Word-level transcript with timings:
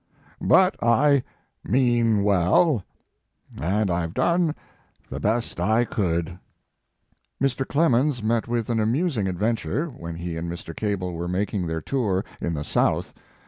But 0.41 0.77
I 0.83 1.21
mean 1.63 2.23
well, 2.23 2.83
and 3.55 3.91
I 3.91 4.03
ve 4.07 4.13
done 4.13 4.55
the 5.11 5.19
best 5.19 5.59
I 5.59 5.85
could." 5.85 6.39
Mr. 7.39 7.67
Clemens 7.67 8.23
met 8.23 8.47
with 8.47 8.71
an 8.71 8.79
amusing 8.79 9.27
ad 9.27 9.37
venture 9.37 9.89
when 9.91 10.15
he 10.15 10.37
and 10.37 10.51
Mr. 10.51 10.75
Cable 10.75 11.13
were 11.13 11.27
making 11.27 11.67
their 11.67 11.81
tour 11.81 12.25
in 12.41 12.55
the 12.55 12.63
South. 12.63 13.13